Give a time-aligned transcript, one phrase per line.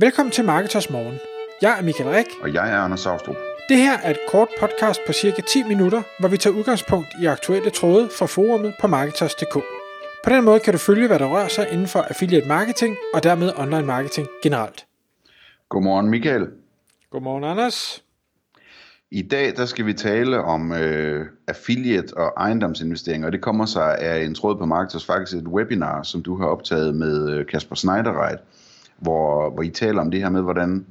[0.00, 1.18] Velkommen til Marketers Morgen.
[1.62, 2.26] Jeg er Michael Rik.
[2.42, 3.36] Og jeg er Anders Saustrup.
[3.68, 7.26] Det her er et kort podcast på cirka 10 minutter, hvor vi tager udgangspunkt i
[7.26, 9.54] aktuelle tråde fra forumet på Marketers.dk.
[10.24, 13.22] På den måde kan du følge, hvad der rører sig inden for affiliate marketing og
[13.22, 14.86] dermed online marketing generelt.
[15.68, 16.46] Godmorgen Michael.
[17.10, 18.04] Godmorgen Anders.
[19.10, 23.98] I dag der skal vi tale om øh, affiliate og ejendomsinvesteringer, og det kommer sig
[23.98, 27.74] af en tråd på Marketers faktisk et webinar, som du har optaget med øh, Kasper
[27.76, 28.38] Schneiderreit,
[28.98, 30.86] hvor, hvor I taler om det her med, hvordan,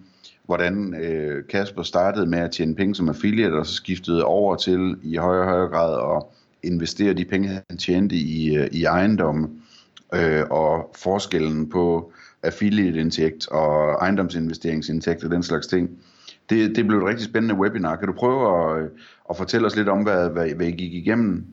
[0.45, 4.95] hvordan øh, Kasper startede med at tjene penge som affiliate, og så skiftede over til
[5.03, 6.23] i højere og højere grad at
[6.63, 9.49] investere de penge, han tjente i, øh, i ejendomme,
[10.13, 12.11] øh, og forskellen på
[12.43, 15.89] affiliate-indtægt og ejendomsinvesteringsindtægt og den slags ting.
[16.49, 17.95] Det, det blev et rigtig spændende webinar.
[17.95, 18.89] Kan du prøve at, øh,
[19.29, 21.45] at fortælle os lidt om, hvad, hvad, hvad I gik igennem?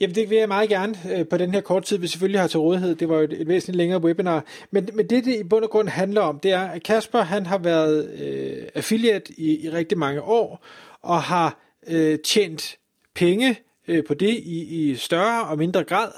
[0.00, 2.48] Jamen det vil jeg meget gerne øh, på den her kort tid, vi selvfølgelig har
[2.48, 2.94] til rådighed.
[2.94, 4.44] Det var jo et, et væsentligt længere webinar.
[4.70, 7.46] Men, men det, det i bund og grund handler om, det er, at Kasper han
[7.46, 10.64] har været øh, affiliate i, i rigtig mange år,
[11.02, 12.78] og har øh, tjent
[13.14, 13.56] penge
[13.88, 16.12] øh, på det i, i større og mindre grad,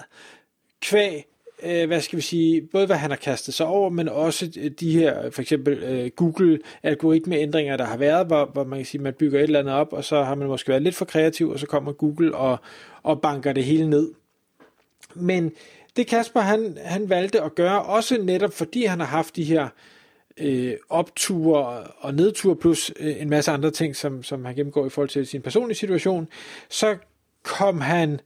[0.81, 1.32] kvæg
[1.65, 4.93] øh, hvad skal vi sige, både hvad han har kastet sig over, men også de
[4.93, 9.39] her, for eksempel øh, Google-algoritmeændringer, der har været, hvor, hvor man kan sige, man bygger
[9.39, 11.67] et eller andet op, og så har man måske været lidt for kreativ, og så
[11.67, 12.59] kommer Google og,
[13.03, 14.13] og banker det hele ned.
[15.15, 15.53] Men
[15.97, 19.69] det Kasper, han, han valgte at gøre, også netop fordi han har haft de her
[20.37, 24.89] øh, opture og nedture, plus øh, en masse andre ting, som, som han gennemgår i
[24.89, 26.29] forhold til sin personlige situation,
[26.69, 26.97] så
[27.43, 28.21] kom han,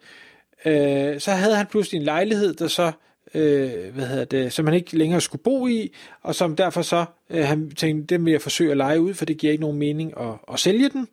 [0.65, 2.93] øh, så havde han pludselig en lejlighed, der så
[3.37, 7.05] øh, hvad hedder det, som han ikke længere skulle bo i, og som derfor så,
[7.31, 9.79] øh, han tænkte, det vil jeg forsøge at lege ud, for det giver ikke nogen
[9.79, 11.09] mening at, at sælge den.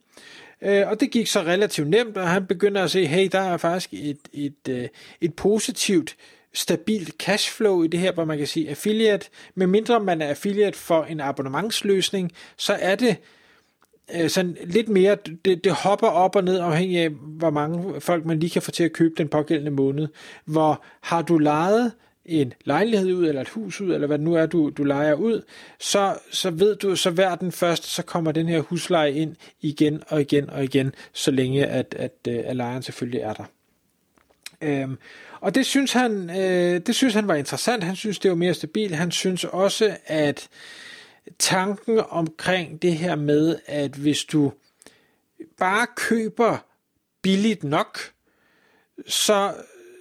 [0.61, 3.57] Øh, og det gik så relativt nemt, og han begynder at se, hey, der er
[3.57, 4.87] faktisk et, et, øh,
[5.21, 6.15] et positivt,
[6.53, 9.29] stabilt cashflow i det her, hvor man kan sige affiliate.
[9.55, 13.17] Med mindre man er affiliate for en abonnementsløsning, så er det
[14.15, 18.25] øh, sådan lidt mere, det, det hopper op og ned afhængig af, hvor mange folk
[18.25, 20.07] man lige kan få til at købe den pågældende måned.
[20.45, 21.91] Hvor har du lejet
[22.25, 25.13] en lejlighed ud, eller et hus ud, eller hvad det nu er, du, du lejer
[25.13, 25.41] ud,
[25.79, 30.03] så, så ved du, så hver den første, så kommer den her husleje ind igen
[30.07, 33.45] og igen og igen, så længe at, at, at, at lejeren selvfølgelig er der.
[34.61, 34.97] Øhm,
[35.39, 38.53] og det synes, han, øh, det synes han var interessant, han synes det var mere
[38.53, 40.49] stabilt, han synes også, at
[41.39, 44.53] tanken omkring det her med, at hvis du
[45.57, 46.57] bare køber
[47.21, 47.99] billigt nok,
[49.07, 49.53] så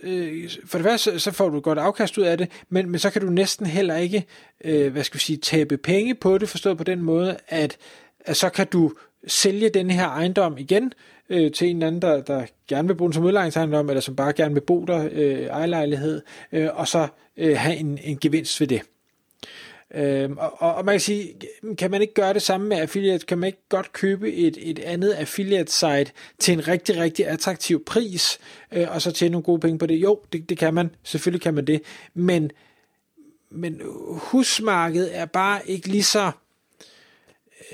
[0.03, 2.99] øh, for det første, så får du et godt afkast ud af det, men, men
[2.99, 4.25] så kan du næsten heller ikke,
[4.65, 7.77] øh, hvad skal vi sige, tabe penge på det, forstået på den måde, at,
[8.21, 8.93] at så kan du
[9.27, 10.93] sælge den her ejendom igen
[11.29, 14.17] øh, til en eller anden, der, der gerne vil bruge den som udlejningsejendom, eller som
[14.17, 18.61] bare gerne vil bo der, øh, ejerlejlighed, øh, og så øh, have en, en gevinst
[18.61, 18.83] ved det.
[19.95, 21.35] Øhm, og, og man kan sige,
[21.79, 23.27] kan man ikke gøre det samme med affiliate?
[23.27, 27.85] Kan man ikke godt købe et, et andet affiliate site til en rigtig, rigtig attraktiv
[27.85, 28.39] pris,
[28.73, 29.95] øh, og så tjene nogle gode penge på det?
[29.95, 30.91] Jo, det, det kan man.
[31.03, 31.83] Selvfølgelig kan man det.
[32.15, 32.51] Men,
[33.51, 33.81] men
[34.11, 36.33] husmarkedet er bare ikke lige så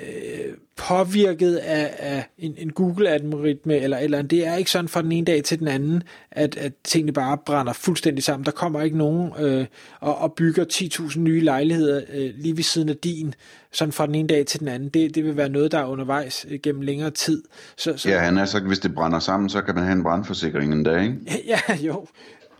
[0.02, 4.30] øh, påvirket af, af en, en Google-algoritme eller eller andet.
[4.30, 7.38] Det er ikke sådan fra den ene dag til den anden, at, at tingene bare
[7.46, 8.44] brænder fuldstændig sammen.
[8.44, 9.66] Der kommer ikke nogen øh,
[10.00, 13.34] og, og bygger 10.000 nye lejligheder øh, lige ved siden af din,
[13.72, 14.88] sådan fra den ene dag til den anden.
[14.88, 17.42] Det, det vil være noget, der er undervejs øh, gennem længere tid.
[17.76, 20.02] Så, så, ja, han er sagt, hvis det brænder sammen, så kan man have en
[20.02, 21.16] brandforsikring en dag, ikke?
[21.68, 22.06] Ja, jo.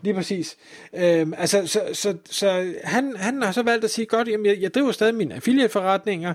[0.01, 0.57] Lige præcis.
[0.97, 4.57] Øhm, altså, så, så, så han, han har så valgt at sige, godt, jamen, jeg,
[4.61, 6.33] jeg driver stadig mine affiliate-forretninger,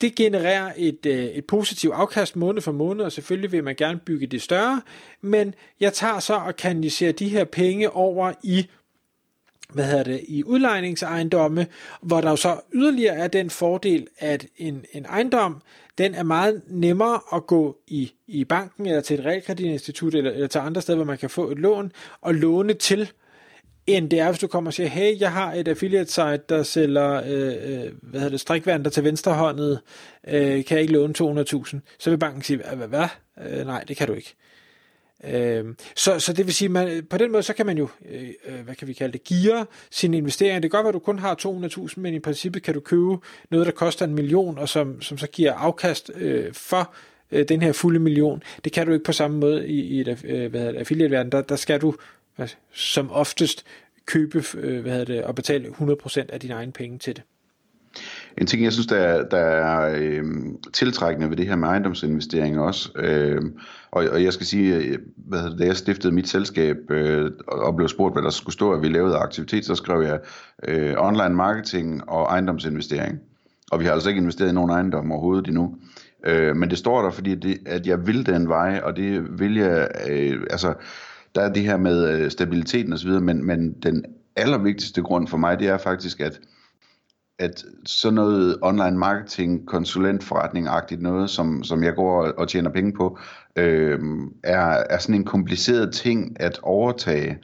[0.00, 3.98] det genererer et, øh, et positivt afkast måned for måned, og selvfølgelig vil man gerne
[3.98, 4.82] bygge det større,
[5.20, 8.66] men jeg tager så og kanaliserer de her penge over i
[9.72, 11.66] hvad hedder det, i udlejningsejendomme,
[12.02, 15.62] hvor der jo så yderligere er den fordel, at en, en ejendom,
[15.98, 20.46] den er meget nemmere at gå i, i banken eller til et realkreditinstitut eller, eller
[20.46, 23.12] til andre steder, hvor man kan få et lån og låne til,
[23.88, 26.62] end det er, hvis du kommer og siger, hey, jeg har et affiliate site, der
[26.62, 29.80] sælger øh, øh hvad hedder det, strikvanter til venstrehåndet,
[30.28, 31.78] øh, kan jeg ikke låne 200.000?
[31.98, 32.88] Så vil banken sige, hvad?
[32.88, 33.08] hvad?
[33.46, 34.34] Øh, nej, det kan du ikke.
[35.24, 35.64] Øh,
[35.96, 38.60] så, så det vil sige, man, på den måde, så kan man jo, øh, øh
[38.64, 40.60] hvad kan vi kalde det, gear sine investeringer.
[40.60, 43.16] Det kan godt være, at du kun har 200.000, men i princippet kan du købe
[43.50, 46.94] noget, der koster en million, og som, som så giver afkast øh, for
[47.32, 48.42] øh, den her fulde million.
[48.64, 51.32] Det kan du ikke på samme måde i, i et øh, hvad det, affiliate-verden.
[51.32, 51.94] Der, der skal du
[52.72, 53.64] som oftest
[54.06, 57.22] købe øh, hvad hedder det, og betale 100% af dine egne penge til det.
[58.38, 60.24] En ting, jeg synes, der er, der er øh,
[60.72, 63.42] tiltrækkende ved det her med ejendomsinvesteringer også, øh,
[63.90, 67.30] og, og jeg skal sige, øh, hvad hedder det, da jeg stiftede mit selskab øh,
[67.48, 70.20] og blev spurgt, hvad der skulle stå, at vi lavede aktivitet, så skrev jeg
[70.68, 73.20] øh, online marketing og ejendomsinvestering.
[73.70, 75.76] Og vi har altså ikke investeret i nogen ejendom overhovedet endnu.
[76.26, 79.56] Øh, men det står der, fordi det, at jeg vil den vej, og det vil
[79.56, 80.74] jeg, øh, altså,
[81.38, 84.04] der er det her med øh, stabiliteten osv., men, men den
[84.36, 86.40] allervigtigste grund for mig, det er faktisk, at
[87.38, 92.92] at sådan noget online marketing, konsulentforretning-agtigt noget, som, som jeg går og, og tjener penge
[92.92, 93.18] på,
[93.56, 93.98] øh,
[94.44, 97.38] er, er sådan en kompliceret ting at overtage.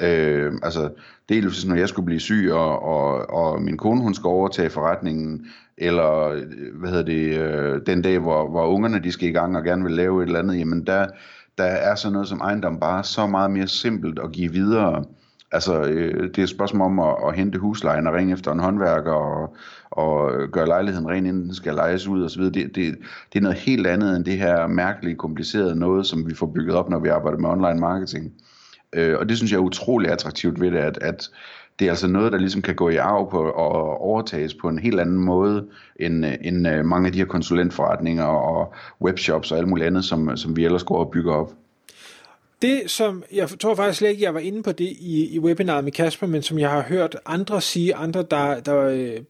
[0.00, 0.90] Øh, altså,
[1.28, 5.46] dels når jeg skulle blive syg, og, og, og min kone hun skal overtage forretningen,
[5.78, 6.42] eller øh,
[6.74, 9.84] hvad hedder det, øh, den dag, hvor, hvor ungerne de skal i gang og gerne
[9.84, 11.06] vil lave et eller andet, jamen der,
[11.58, 15.04] der er sådan noget som ejendom bare så meget mere simpelt at give videre.
[15.52, 18.60] Altså, øh, det er et spørgsmål om at, at hente huslejen og ringe efter en
[18.60, 19.56] håndværker og,
[19.90, 22.42] og gøre lejligheden ren, inden den skal lejes ud osv.
[22.42, 22.74] Det, det,
[23.32, 26.76] det er noget helt andet end det her mærkelige, komplicerede noget, som vi får bygget
[26.76, 28.32] op, når vi arbejder med online marketing.
[28.92, 31.30] Øh, og det synes jeg er utrolig attraktivt ved det, at, at
[31.78, 34.78] det er altså noget, der ligesom kan gå i arv på og overtages på en
[34.78, 35.66] helt anden måde,
[36.00, 40.04] end, øh, end øh, mange af de her konsulentforretninger og webshops og alt muligt andet,
[40.04, 41.52] som, som vi ellers går og bygger op.
[42.62, 45.84] Det, som jeg tror faktisk slet ikke, jeg var inde på det i, i webinaret
[45.84, 49.20] med Kasper, men som jeg har hørt andre sige, andre der, der øh,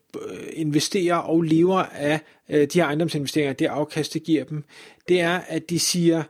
[0.52, 4.64] investerer og lever af øh, de her ejendomsinvesteringer, det afkast, det giver dem,
[5.08, 6.22] det er, at de siger,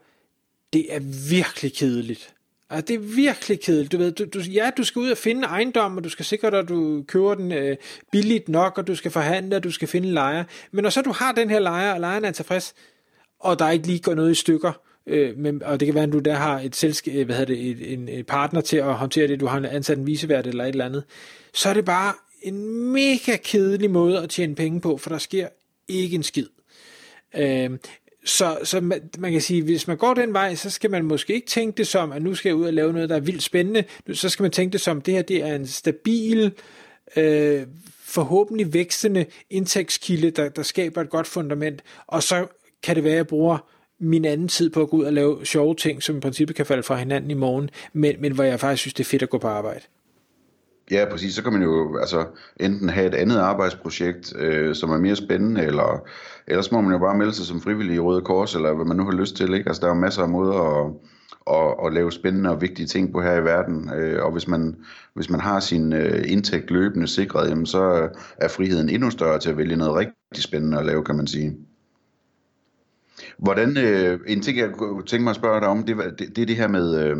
[0.72, 1.00] det er
[1.30, 2.31] virkelig kedeligt.
[2.72, 3.92] Og det er virkelig kedeligt.
[3.92, 6.50] Du ved, du, du, ja, du skal ud og finde ejendom, og du skal sikre
[6.50, 7.76] dig, at du køber den øh,
[8.12, 10.44] billigt nok, og du skal forhandle, og du skal finde lejer.
[10.70, 12.74] Men når så du har den her lejer, og lejeren er tilfreds,
[13.40, 14.72] og der ikke lige går noget i stykker,
[15.06, 17.54] øh, men, og det kan være, at du der har et, selskab, øh, hvad hedder
[17.54, 20.64] det, et, en, et partner til at håndtere det, du har ansat en visevært eller
[20.64, 21.04] et eller andet,
[21.54, 25.48] så er det bare en mega kedelig måde at tjene penge på, for der sker
[25.88, 26.46] ikke en skid.
[27.36, 27.70] Øh,
[28.24, 31.34] så, så man, man kan sige, hvis man går den vej, så skal man måske
[31.34, 33.42] ikke tænke det som, at nu skal jeg ud og lave noget, der er vildt
[33.42, 33.84] spændende.
[34.12, 36.52] Så skal man tænke det som, det her det er en stabil,
[37.16, 37.62] øh,
[38.04, 41.82] forhåbentlig vækstende indtægtskilde, der, der skaber et godt fundament.
[42.06, 42.46] Og så
[42.82, 43.58] kan det være, at jeg bruger
[43.98, 46.66] min anden tid på at gå ud og lave sjove ting, som i princippet kan
[46.66, 49.30] falde fra hinanden i morgen, men, men hvor jeg faktisk synes, det er fedt at
[49.30, 49.80] gå på arbejde.
[50.92, 51.34] Ja, præcis.
[51.34, 52.26] Så kan man jo altså,
[52.60, 56.06] enten have et andet arbejdsprojekt, øh, som er mere spændende, eller
[56.46, 58.96] ellers må man jo bare melde sig som frivillig i Røde Kors, eller hvad man
[58.96, 59.54] nu har lyst til.
[59.54, 59.68] Ikke?
[59.68, 60.92] Altså, der er jo masser af måder at,
[61.50, 63.90] at, at lave spændende og vigtige ting på her i verden.
[63.94, 64.76] Øh, og hvis man,
[65.14, 69.50] hvis man har sin øh, indtægt løbende sikret, jamen, så er friheden endnu større til
[69.50, 71.56] at vælge noget rigtig spændende at lave, kan man sige.
[73.38, 76.42] Hvordan, øh, en ting jeg kunne tænke mig at spørge dig om, det, det, det
[76.42, 77.16] er det her med, øh,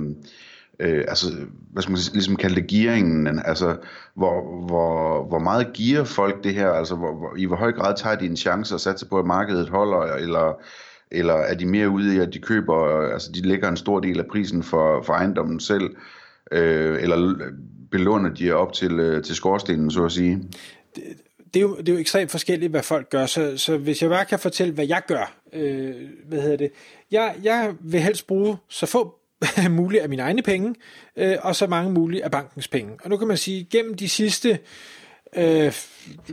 [0.81, 1.27] øh, altså,
[1.73, 3.77] hvad skal man ligesom kalde det, gearingen, altså,
[4.15, 7.97] hvor, hvor, hvor meget giver folk det her, altså, hvor, hvor, i hvor høj grad
[7.97, 10.61] tager de en chance og satser på, at markedet holder, eller,
[11.11, 14.19] eller er de mere ude i, at de køber, altså, de lægger en stor del
[14.19, 15.91] af prisen for, for ejendommen selv,
[16.53, 17.37] øh, eller
[17.91, 20.43] belåner de op til, øh, til skorstenen, så at sige?
[20.97, 21.03] Det,
[21.55, 24.11] det, er jo, det er jo ekstremt forskelligt, hvad folk gør, så, så hvis jeg
[24.11, 25.95] bare kan fortælle, hvad jeg gør, øh,
[26.29, 26.71] hvad hedder det,
[27.11, 29.22] jeg, jeg vil helst bruge så få
[29.71, 30.75] muligt af mine egne penge,
[31.17, 32.93] øh, og så mange muligt af bankens penge.
[33.05, 34.59] Og nu kan man sige, gennem de sidste
[35.37, 35.73] øh,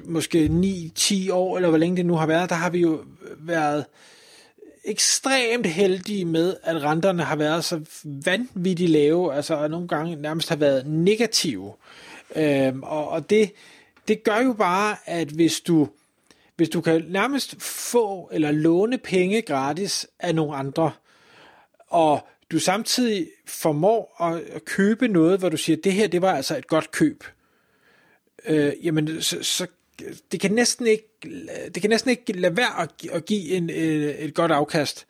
[0.06, 0.46] måske
[1.00, 3.04] 9-10 år, eller hvor længe det nu har været, der har vi jo
[3.40, 3.86] været
[4.86, 10.50] ekstremt heldige med, at renterne har været så vanvittigt lave, altså og nogle gange nærmest
[10.50, 11.74] har været negative.
[12.36, 13.52] Øh, og, og det,
[14.08, 15.88] det gør jo bare, at hvis du
[16.56, 20.92] hvis du kan nærmest få eller låne penge gratis af nogle andre,
[21.88, 24.16] og du samtidig formår
[24.56, 27.24] at købe noget, hvor du siger, det her, det var altså et godt køb,
[28.46, 29.68] øh, jamen, så, så
[30.32, 31.06] det kan næsten ikke,
[31.74, 35.08] det kan næsten ikke lade være at, at give en, et, et godt afkast.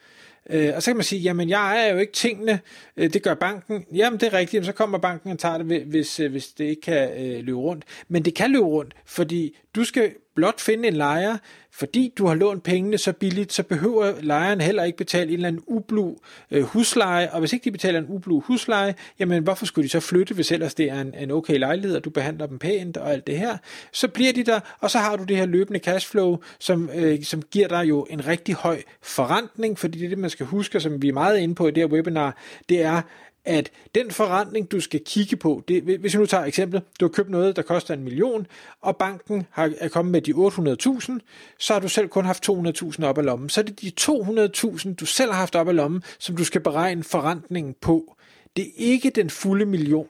[0.50, 2.60] Øh, og så kan man sige, jamen jeg er jo ikke tingene,
[2.98, 3.86] øh, det gør banken.
[3.94, 6.82] Jamen det er rigtigt, så kommer banken og tager det, hvis, øh, hvis det ikke
[6.82, 7.86] kan øh, løbe rundt.
[8.08, 11.38] Men det kan løbe rundt, fordi du skal blot finde en lejer,
[11.72, 15.48] fordi du har lånt pengene så billigt, så behøver lejeren heller ikke betale en eller
[15.48, 16.16] anden ublu
[16.52, 20.00] øh, husleje, og hvis ikke de betaler en ublu husleje, jamen hvorfor skulle de så
[20.00, 23.12] flytte, hvis ellers det er en, en okay lejlighed, og du behandler dem pænt og
[23.12, 23.58] alt det her,
[23.92, 27.42] så bliver de der, og så har du det her løbende cashflow, som, øh, som
[27.42, 31.02] giver dig jo en rigtig høj forrentning, fordi det er det, man skal huske, som
[31.02, 32.38] vi er meget inde på i det her webinar,
[32.70, 33.02] det er,
[33.50, 37.06] at den forretning, du skal kigge på, det, hvis vi nu tager et eksempel, du
[37.06, 38.48] har købt noget, der koster en million,
[38.82, 41.20] og banken har, er kommet med de 800.000,
[41.60, 43.50] så har du selv kun haft 200.000 op af lommen.
[43.50, 46.62] Så er det de 200.000, du selv har haft op af lommen, som du skal
[46.62, 48.16] beregne forrentningen på.
[48.56, 50.10] Det er ikke den fulde million.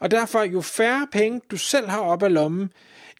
[0.00, 2.72] Og derfor, jo færre penge du selv har op af lommen,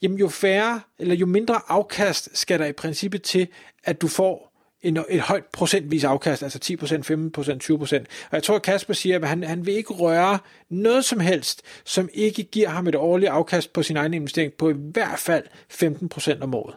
[0.02, 3.48] jamen jo færre, eller jo mindre afkast skal der i princippet til,
[3.84, 4.46] at du får
[4.87, 7.97] en, et højt procentvis afkast, altså 10%, 15%, 20%.
[8.31, 10.38] Og jeg tror, at Kasper siger, at han, han vil ikke røre
[10.69, 14.71] noget som helst, som ikke giver ham et årligt afkast på sin egen investering på
[14.71, 16.75] i hvert fald 15% om året.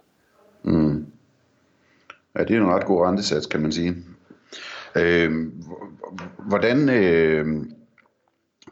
[0.64, 1.06] Mm.
[2.38, 3.96] Ja, det er en ret god rentesats, kan man sige.
[4.96, 5.48] Øh,
[6.48, 6.90] hvordan...
[6.90, 7.46] Øh,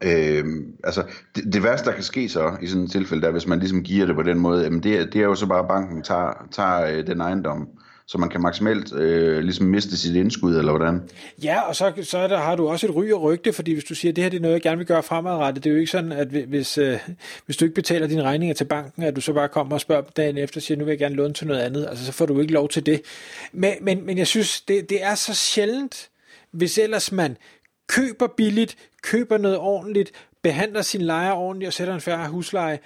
[0.04, 0.46] øh,
[0.84, 1.04] altså,
[1.36, 3.84] det, det værste, der kan ske så i sådan et tilfælde, der hvis man ligesom
[3.84, 6.48] giver det på den måde, jamen det, det er jo så bare, at banken tager,
[6.52, 7.70] tager øh, den ejendom,
[8.08, 11.10] så man kan maksimalt øh, ligesom miste sit indskud, eller hvordan?
[11.44, 13.96] Ja, og så, så der, har du også et ry og rygte, fordi hvis du
[13.96, 15.80] siger, at det her det er noget, jeg gerne vil gøre fremadrettet, det er jo
[15.80, 17.00] ikke sådan, at hvis, øh,
[17.46, 20.02] hvis du ikke betaler dine regninger til banken, at du så bare kommer og spørger
[20.02, 22.26] dagen efter og siger, nu vil jeg gerne låne til noget andet, altså så får
[22.26, 23.02] du ikke lov til det.
[23.52, 26.10] Men, men, men jeg synes, det, det er så sjældent,
[26.52, 27.38] hvis ellers man
[27.88, 30.12] køber billigt, køber noget ordentligt,
[30.44, 32.80] behandler sin lejer ordentligt og sætter en færre husleje,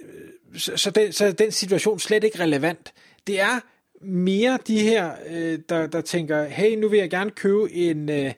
[0.00, 2.92] øh, så, så, den, så er den situation slet ikke relevant.
[3.26, 3.60] Det er
[4.02, 8.32] mere de her, øh, der, der tænker, hey, nu vil jeg gerne købe en, øh,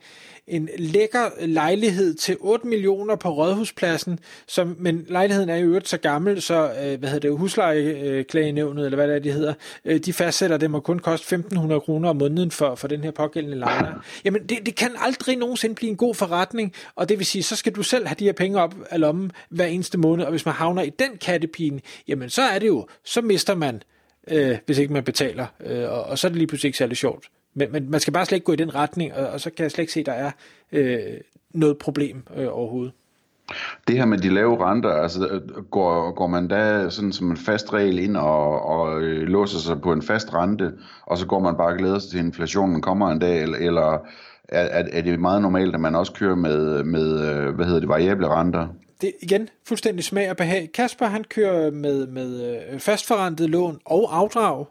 [0.49, 5.97] en lækker lejlighed til 8 millioner på Rådhuspladsen, som, men lejligheden er jo øvrigt så
[5.97, 10.13] gammel, så øh, hvad hedder det, huslejeklagenævnet, eller hvad det er, de hedder, øh, de
[10.13, 13.59] fastsætter, at det må kun koste 1.500 kroner om måneden for, for den her pågældende
[13.59, 13.93] lejer.
[14.25, 17.57] Jamen, det, det kan aldrig nogensinde blive en god forretning, og det vil sige, så
[17.57, 20.47] skal du selv have de her penge op af lommen hver eneste måned, og hvis
[20.47, 23.83] man havner i den kattepine, jamen så er det jo, så mister man
[24.31, 25.47] øh, hvis ikke man betaler.
[25.67, 27.25] Øh, og, og så er det lige pludselig ikke særlig sjovt.
[27.55, 29.63] Men, men man skal bare slet ikke gå i den retning, og, og så kan
[29.63, 30.31] jeg slet ikke se, at der er
[30.73, 31.21] øh,
[31.55, 32.93] noget problem øh, overhovedet.
[33.89, 37.73] Det her med de lave renter, altså går, går man da sådan som en fast
[37.73, 40.73] regel ind og, og øh, låser sig på en fast rente,
[41.07, 44.07] og så går man bare og glæder sig til inflationen kommer en dag, eller, eller
[44.49, 47.89] er, er det meget normalt, at man også kører med, med øh, hvad hedder det,
[47.89, 48.69] variable renter?
[49.01, 50.71] Det igen fuldstændig smag og behag.
[50.75, 54.67] Kasper han kører med, med øh, fastforrentet lån og afdrag.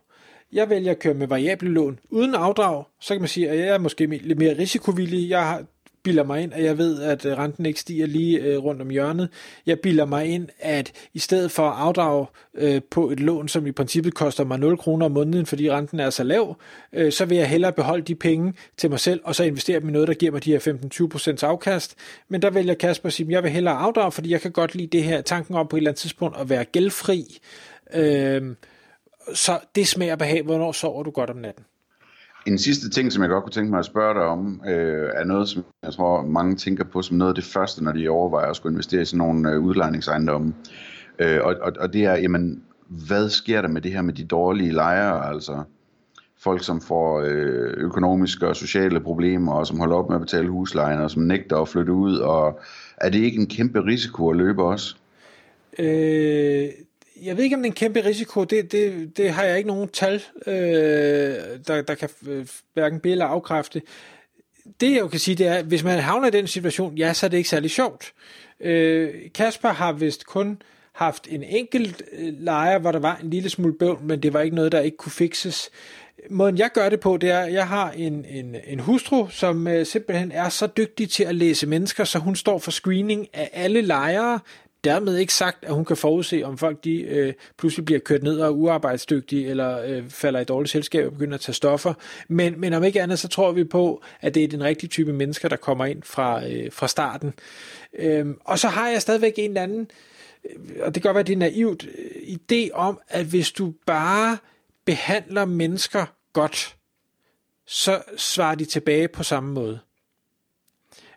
[0.51, 2.83] Jeg vælger at køre med variable lån uden afdrag.
[3.01, 5.29] Så kan man sige, at jeg er måske lidt mere risikovillig.
[5.29, 5.63] Jeg har
[6.07, 8.89] bilder mig ind, at jeg ved, at øh, renten ikke stiger lige øh, rundt om
[8.89, 9.29] hjørnet.
[9.65, 13.67] Jeg bilder mig ind, at i stedet for at afdrage øh, på et lån, som
[13.67, 16.55] i princippet koster mig 0 kroner om måneden, fordi renten er så lav,
[16.93, 19.89] øh, så vil jeg hellere beholde de penge til mig selv, og så investere dem
[19.89, 21.95] i noget, der giver mig de her 15-20% afkast.
[22.29, 24.75] Men der vælger Kasper at sige, at jeg vil hellere afdrage, fordi jeg kan godt
[24.75, 27.39] lide det her tanken om på et eller andet tidspunkt at være gældfri.
[27.93, 28.41] Øh,
[29.33, 31.63] så det smager behag, hvornår sover du godt om natten.
[32.47, 35.23] En sidste ting, som jeg godt kunne tænke mig at spørge dig om, øh, er
[35.23, 38.49] noget, som jeg tror, mange tænker på som noget af det første, når de overvejer
[38.49, 40.53] at skulle investere i sådan nogle øh, udlejningsejendomme.
[41.19, 44.25] Øh, og, og, og det er, jamen, hvad sker der med det her med de
[44.25, 45.63] dårlige lejere, altså
[46.39, 50.49] folk, som får øh, økonomiske og sociale problemer, og som holder op med at betale
[50.49, 52.59] huslejen, og som nægter at flytte ud, og
[52.97, 54.95] er det ikke en kæmpe risiko at løbe også?
[55.79, 56.67] Øh,
[57.21, 58.43] jeg ved ikke, om det er en kæmpe risiko.
[58.43, 60.53] Det, det, det har jeg ikke nogen tal, øh,
[61.67, 63.81] der, der kan øh, hverken bede eller afkræfte.
[64.81, 67.13] Det jeg jo kan sige, det er, at hvis man havner i den situation, ja,
[67.13, 68.13] så er det ikke særlig sjovt.
[68.59, 70.61] Øh, Kasper har vist kun
[70.93, 74.41] haft en enkelt øh, lejer, hvor der var en lille smule bøvl, men det var
[74.41, 75.69] ikke noget, der ikke kunne fikses.
[76.29, 79.67] Måden jeg gør det på, det er, at jeg har en, en, en hustru, som
[79.67, 83.49] øh, simpelthen er så dygtig til at læse mennesker, så hun står for screening af
[83.53, 84.39] alle lejere,
[84.87, 88.39] dermed ikke sagt, at hun kan forudse, om folk de øh, pludselig bliver kørt ned
[88.39, 91.93] og er uarbejdsdygtige, eller øh, falder i dårligt selskab og begynder at tage stoffer.
[92.27, 95.13] Men, men om ikke andet, så tror vi på, at det er den rigtige type
[95.13, 97.33] mennesker, der kommer ind fra, øh, fra starten.
[97.99, 99.91] Øh, og så har jeg stadigvæk en eller anden,
[100.49, 103.73] øh, og det kan godt være, det er naivt, øh, idé om, at hvis du
[103.85, 104.37] bare
[104.85, 106.75] behandler mennesker godt,
[107.65, 109.79] så svarer de tilbage på samme måde.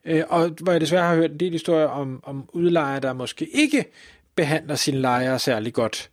[0.04, 3.48] Øh, og hvor jeg desværre har hørt en del historier om, om udlejere, der måske
[3.48, 3.84] ikke
[4.34, 6.10] behandler sine lejere særlig godt,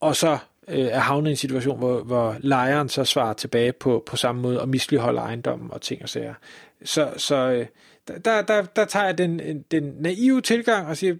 [0.00, 4.02] og så øh, er havnet i en situation, hvor, hvor lejeren så svarer tilbage på,
[4.06, 6.34] på samme måde og misligeholder ejendommen og ting og sager.
[6.84, 7.66] Så, så øh,
[8.24, 11.16] der, der, der tager jeg den, den naive tilgang og siger,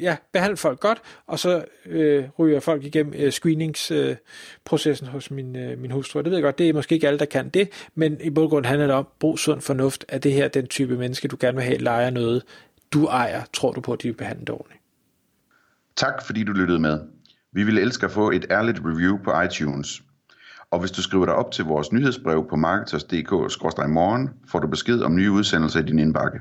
[0.00, 5.56] ja, behandle folk godt, og så øh, ryger folk igennem øh, screeningsprocessen øh, hos min,
[5.56, 6.18] øh, min hustru.
[6.18, 8.50] Det ved jeg godt, det er måske ikke alle, der kan det, men i bund
[8.50, 11.56] grund handler det om, brug sund fornuft, at det her den type menneske, du gerne
[11.56, 12.42] vil have, leger noget,
[12.92, 14.82] du ejer, tror du på, at de vil behandle det ordentligt.
[15.96, 17.00] Tak fordi du lyttede med.
[17.52, 20.02] Vi ville elske at få et ærligt review på iTunes.
[20.70, 25.16] Og hvis du skriver dig op til vores nyhedsbrev på marketers.dk-morgen, får du besked om
[25.16, 26.38] nye udsendelser i din indbakke.